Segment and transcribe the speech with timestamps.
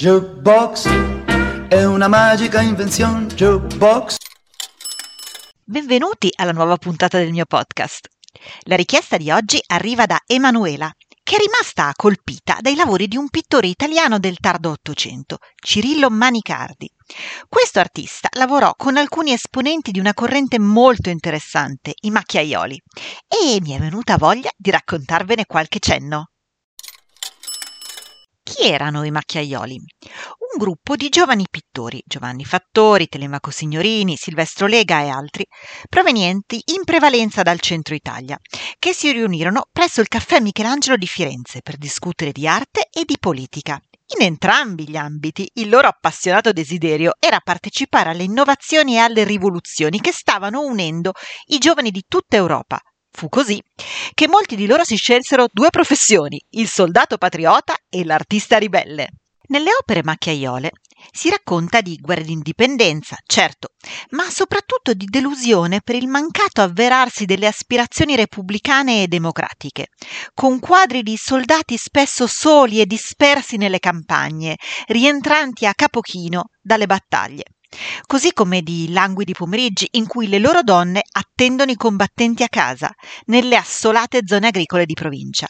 [0.00, 0.88] Jukebox
[1.68, 3.26] è una magica invenzione.
[3.26, 4.16] Jukebox.
[5.62, 8.08] Benvenuti alla nuova puntata del mio podcast.
[8.62, 10.90] La richiesta di oggi arriva da Emanuela,
[11.22, 16.90] che è rimasta colpita dai lavori di un pittore italiano del tardo Ottocento, Cirillo Manicardi.
[17.46, 22.80] Questo artista lavorò con alcuni esponenti di una corrente molto interessante, i macchiaioli,
[23.28, 26.30] e mi è venuta voglia di raccontarvene qualche cenno.
[28.50, 29.76] Chi erano i macchiaioli?
[29.76, 35.46] Un gruppo di giovani pittori, Giovanni Fattori, Telemaco Signorini, Silvestro Lega e altri,
[35.88, 38.36] provenienti in prevalenza dal centro Italia,
[38.76, 43.18] che si riunirono presso il caffè Michelangelo di Firenze per discutere di arte e di
[43.20, 43.80] politica.
[44.18, 50.00] In entrambi gli ambiti il loro appassionato desiderio era partecipare alle innovazioni e alle rivoluzioni
[50.00, 51.12] che stavano unendo
[51.50, 52.80] i giovani di tutta Europa,
[53.12, 53.62] Fu così
[54.14, 59.08] che molti di loro si scelsero due professioni, il soldato patriota e l'artista ribelle.
[59.48, 60.70] Nelle opere macchiaiole
[61.12, 63.70] si racconta di guerre d'indipendenza, certo,
[64.10, 69.88] ma soprattutto di delusione per il mancato avverarsi delle aspirazioni repubblicane e democratiche,
[70.34, 77.44] con quadri di soldati spesso soli e dispersi nelle campagne, rientranti a capochino dalle battaglie
[78.06, 82.92] così come di languidi pomeriggi in cui le loro donne attendono i combattenti a casa,
[83.26, 85.48] nelle assolate zone agricole di provincia.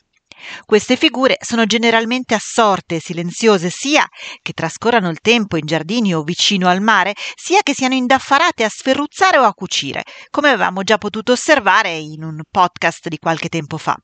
[0.65, 4.07] Queste figure sono generalmente assorte e silenziose, sia
[4.43, 8.69] che trascorrano il tempo in giardini o vicino al mare, sia che siano indaffarate a
[8.69, 13.79] sferruzzare o a cucire, come avevamo già potuto osservare in un podcast di qualche tempo
[13.79, 13.97] fa.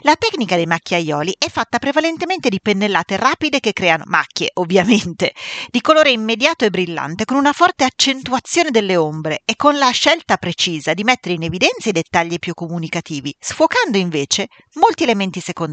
[0.00, 5.32] La tecnica dei macchiaioli è fatta prevalentemente di pennellate rapide che creano macchie, ovviamente,
[5.68, 10.36] di colore immediato e brillante, con una forte accentuazione delle ombre e con la scelta
[10.36, 15.69] precisa di mettere in evidenza i dettagli più comunicativi, sfocando invece molti elementi secondari.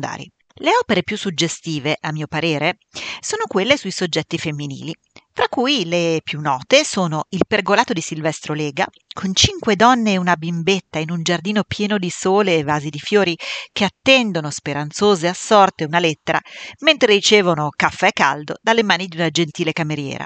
[0.60, 2.78] Le opere più suggestive, a mio parere,
[3.20, 4.96] sono quelle sui soggetti femminili,
[5.38, 10.18] fra cui le più note sono Il pergolato di Silvestro Lega, con cinque donne e
[10.18, 13.38] una bimbetta in un giardino pieno di sole e vasi di fiori
[13.72, 16.42] che attendono speranzose assorte una lettera,
[16.80, 20.26] mentre ricevono caffè caldo dalle mani di una gentile cameriera.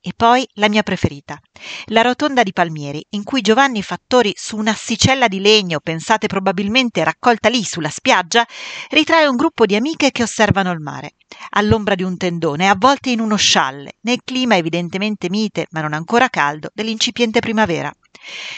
[0.00, 1.38] E poi la mia preferita,
[1.86, 7.48] la rotonda di Palmieri, in cui Giovanni Fattori, su un'assicella di legno, pensate probabilmente raccolta
[7.48, 8.46] lì sulla spiaggia,
[8.88, 11.14] ritrae un gruppo di amiche che osservano il mare,
[11.50, 16.28] all'ombra di un tendone, avvolte in uno scialle, nel clima evidentemente mite, ma non ancora
[16.28, 17.92] caldo, dell'incipiente primavera.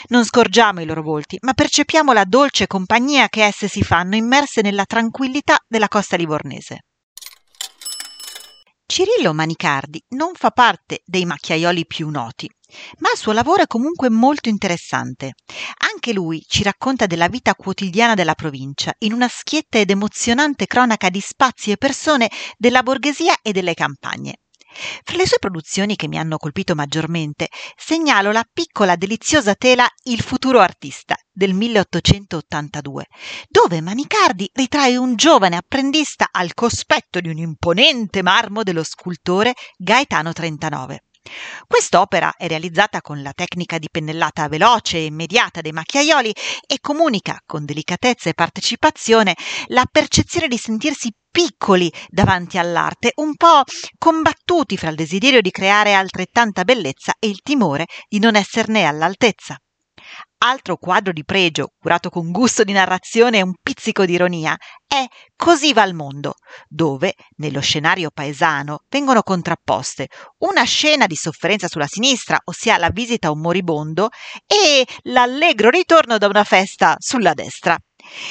[0.09, 4.60] Non scorgiamo i loro volti, ma percepiamo la dolce compagnia che esse si fanno immerse
[4.60, 6.82] nella tranquillità della costa livornese.
[8.91, 12.50] Cirillo Manicardi non fa parte dei macchiaioli più noti,
[13.00, 15.34] ma il suo lavoro è comunque molto interessante.
[15.93, 21.10] Anche lui ci racconta della vita quotidiana della provincia, in una schietta ed emozionante cronaca
[21.10, 24.38] di spazi e persone della borghesia e delle campagne.
[25.03, 30.21] Fra le sue produzioni che mi hanno colpito maggiormente, segnalo la piccola deliziosa tela Il
[30.21, 33.06] futuro artista del 1882,
[33.49, 40.33] dove Manicardi ritrae un giovane apprendista al cospetto di un imponente marmo dello scultore Gaetano
[40.33, 41.03] 39.
[41.66, 46.32] Quest'opera è realizzata con la tecnica di pennellata veloce e immediata dei macchiaioli
[46.66, 49.36] e comunica con delicatezza e partecipazione
[49.66, 53.62] la percezione di sentirsi piccoli davanti all'arte, un po'
[53.98, 59.58] combattuti fra il desiderio di creare altrettanta bellezza e il timore di non esserne all'altezza.
[60.41, 64.56] Altro quadro di pregio, curato con gusto di narrazione e un pizzico di ironia,
[64.87, 65.04] è
[65.34, 66.34] Così va il mondo,
[66.69, 70.06] dove, nello scenario paesano, vengono contrapposte
[70.38, 74.10] una scena di sofferenza sulla sinistra, ossia la visita a un moribondo,
[74.47, 77.77] e l'allegro ritorno da una festa sulla destra.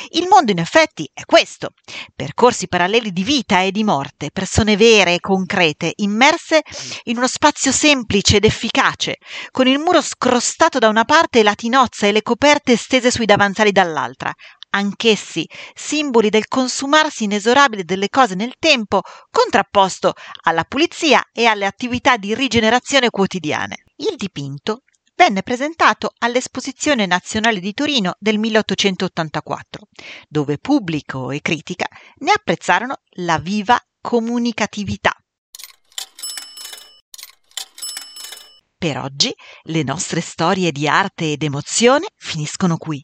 [0.10, 1.70] Il mondo in effetti è questo,
[2.16, 6.62] percorsi paralleli di vita e di morte, persone vere e concrete, immerse
[7.04, 9.18] in uno spazio semplice ed efficace,
[9.52, 13.26] con il muro scrostato da una parte e la tinozza e le coperte stese sui
[13.26, 14.34] davanzali dall'altra,
[14.70, 20.14] anch'essi simboli del consumarsi inesorabile delle cose nel tempo, contrapposto
[20.44, 23.84] alla pulizia e alle attività di rigenerazione quotidiane.
[23.98, 24.82] Il dipinto
[25.18, 29.88] venne presentato all'Esposizione Nazionale di Torino del 1884,
[30.30, 31.88] dove pubblico e critica
[32.20, 35.12] ne apprezzarono la viva comunicatività.
[38.78, 39.34] Per oggi
[39.64, 43.04] le nostre storie di arte ed emozione finiscono qui.